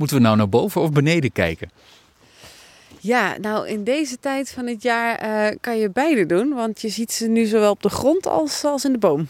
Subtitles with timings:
[0.00, 1.70] Moeten we nou naar boven of beneden kijken?
[2.98, 6.54] Ja, nou in deze tijd van het jaar eh, kan je beide doen.
[6.54, 9.28] Want je ziet ze nu zowel op de grond als, als in de boom.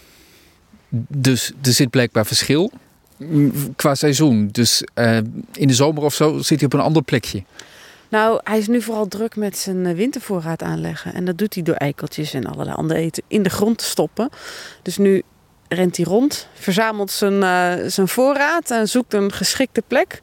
[1.09, 2.71] Dus er zit blijkbaar verschil
[3.17, 4.48] mm, qua seizoen.
[4.53, 5.16] Dus eh,
[5.52, 7.43] in de zomer of zo zit hij op een ander plekje.
[8.09, 11.14] Nou, hij is nu vooral druk met zijn eh, wintervoorraad aanleggen.
[11.14, 14.29] En dat doet hij door eikeltjes en allerlei andere eten in de grond te stoppen.
[14.82, 15.23] Dus nu
[15.68, 20.21] rent hij rond, verzamelt zijn, uh, zijn voorraad en zoekt een geschikte plek.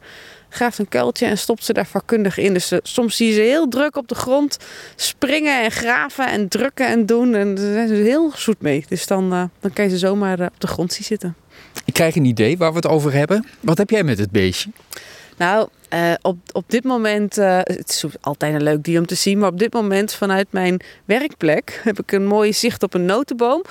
[0.48, 2.52] Graaft een kuiltje en stopt ze daar vakkundig in.
[2.52, 4.56] Dus uh, soms zie je ze heel druk op de grond
[4.96, 7.34] springen en graven en drukken en doen.
[7.34, 8.84] En daar zijn ze heel zoet mee.
[8.88, 11.34] Dus dan, uh, dan kan je ze zomaar op de grond zien zitten.
[11.84, 13.46] Ik krijg een idee waar we het over hebben.
[13.60, 14.70] Wat heb jij met het beestje?
[15.38, 19.14] Nou, uh, op, op dit moment, uh, het is altijd een leuk dier om te
[19.14, 23.04] zien, maar op dit moment vanuit mijn werkplek heb ik een mooi zicht op een
[23.04, 23.62] notenboom.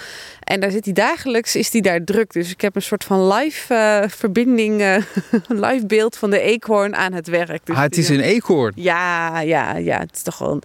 [0.44, 2.34] En daar zit hij dagelijks, is hij daar druk.
[2.34, 5.04] Dus ik heb een soort van live uh, verbinding,
[5.66, 7.66] live beeld van de eekhoorn aan het werk.
[7.66, 8.74] Dus ah, het is een eekhoorn?
[8.76, 10.00] Ja, ja, ja.
[10.00, 10.64] Het is toch wel een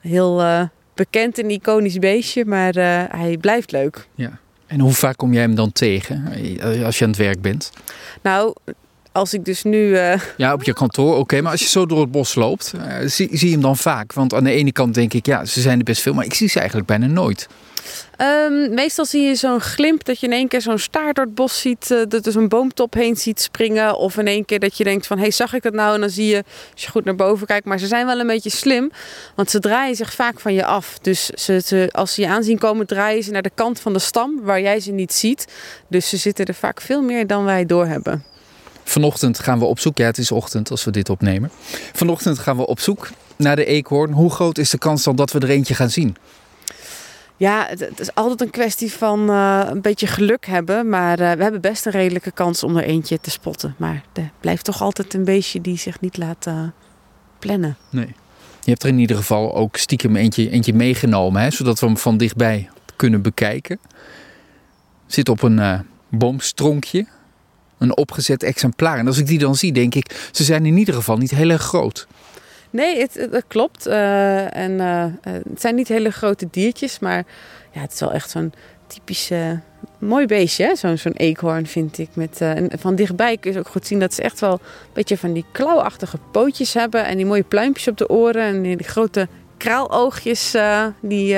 [0.00, 2.74] heel bekend en iconisch beestje, maar
[3.10, 4.06] hij blijft leuk.
[4.14, 4.38] Ja.
[4.66, 6.24] En hoe vaak kom jij hem dan tegen
[6.84, 7.70] als je aan het werk bent?
[8.22, 8.54] Nou,
[9.18, 9.88] als ik dus nu.
[9.88, 10.14] Uh...
[10.36, 11.20] Ja, op je kantoor, oké.
[11.20, 13.76] Okay, maar als je zo door het bos loopt, uh, zie, zie je hem dan
[13.76, 14.12] vaak?
[14.12, 16.34] Want aan de ene kant denk ik, ja, ze zijn er best veel, maar ik
[16.34, 17.48] zie ze eigenlijk bijna nooit.
[18.20, 21.34] Um, meestal zie je zo'n glimp dat je in één keer zo'n staart door het
[21.34, 23.96] bos ziet, uh, dat er zo'n boomtop heen ziet springen.
[23.96, 25.94] Of in één keer dat je denkt van, hé, hey, zag ik dat nou?
[25.94, 28.26] En dan zie je, als je goed naar boven kijkt, maar ze zijn wel een
[28.26, 28.90] beetje slim,
[29.34, 30.98] want ze draaien zich vaak van je af.
[30.98, 33.98] Dus ze, ze, als ze je aanzien komen, draaien ze naar de kant van de
[33.98, 35.44] stam, waar jij ze niet ziet.
[35.88, 38.24] Dus ze zitten er vaak veel meer dan wij doorhebben.
[38.88, 39.98] Vanochtend gaan we op zoek.
[39.98, 41.50] Ja, het is ochtend als we dit opnemen.
[41.92, 44.12] Vanochtend gaan we op zoek naar de eekhoorn.
[44.12, 46.16] Hoe groot is de kans dan dat we er eentje gaan zien?
[47.36, 50.88] Ja, het, is altijd een kwestie van uh, een beetje geluk hebben.
[50.88, 53.74] Maar uh, we hebben best een redelijke kans om er eentje te spotten.
[53.76, 56.62] Maar er blijft toch altijd een beestje die zich niet laat uh,
[57.38, 57.76] plannen.
[57.90, 58.14] Nee.
[58.62, 61.96] Je hebt er in ieder geval ook stiekem eentje, eentje meegenomen, hè, zodat we hem
[61.96, 63.78] van dichtbij kunnen bekijken.
[65.06, 67.06] Zit op een boomstronkje
[67.78, 68.98] een opgezet exemplaar.
[68.98, 71.50] En als ik die dan zie, denk ik, ze zijn in ieder geval niet heel
[71.50, 72.06] erg groot.
[72.70, 73.86] Nee, het, het klopt.
[73.86, 77.24] Uh, en uh, het zijn niet hele grote diertjes, maar
[77.72, 78.52] ja, het is wel echt zo'n
[78.86, 79.50] typisch uh,
[79.98, 80.76] mooi beestje.
[80.76, 82.08] Zo'n zo'n eekhoorn vind ik.
[82.12, 85.18] Met, en van dichtbij kun je ook goed zien dat ze echt wel een beetje
[85.18, 87.06] van die klauwachtige pootjes hebben.
[87.06, 88.42] En die mooie pluimpjes op de oren.
[88.42, 90.56] En die, grote kraaloogjes,
[91.00, 91.36] die,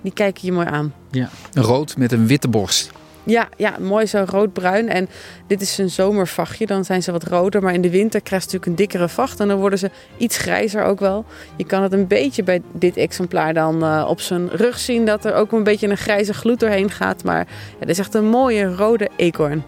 [0.00, 0.94] die kijken je mooi aan.
[1.10, 2.90] Ja, rood met een witte borst.
[3.24, 4.88] Ja, ja, mooi zo roodbruin.
[4.88, 5.08] En
[5.46, 7.62] dit is een zomervachtje, dan zijn ze wat roder.
[7.62, 9.40] Maar in de winter krijgt ze natuurlijk een dikkere vacht.
[9.40, 11.24] En dan worden ze iets grijzer ook wel.
[11.56, 15.04] Je kan het een beetje bij dit exemplaar dan uh, op zijn rug zien.
[15.04, 17.24] Dat er ook een beetje een grijze gloed doorheen gaat.
[17.24, 19.64] Maar ja, dit is echt een mooie rode eekhoorn.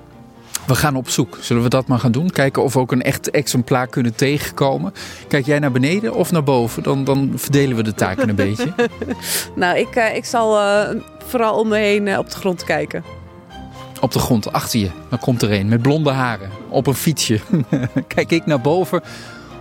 [0.67, 1.39] We gaan op zoek.
[1.41, 2.31] Zullen we dat maar gaan doen?
[2.31, 4.93] Kijken of we ook een echt exemplaar kunnen tegenkomen.
[5.29, 6.83] Kijk jij naar beneden of naar boven?
[6.83, 8.73] Dan, dan verdelen we de taken een beetje.
[9.55, 10.89] Nou, ik, uh, ik zal uh,
[11.27, 13.24] vooral om me heen op de grond kijken
[14.05, 14.91] op de grond achter je.
[15.09, 17.41] Dan komt er een met blonde haren op een fietsje.
[18.15, 19.03] Kijk ik naar boven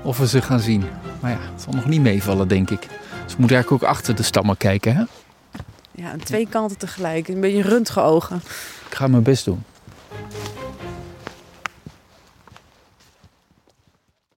[0.01, 0.83] of we ze gaan zien.
[1.19, 2.81] Maar ja, het zal nog niet meevallen, denk ik.
[2.81, 5.03] Dus we moeten eigenlijk ook achter de stammen kijken, hè?
[5.91, 7.27] Ja, aan twee kanten tegelijk.
[7.27, 8.41] Een beetje röntgenogen.
[8.89, 9.63] Ik ga mijn best doen.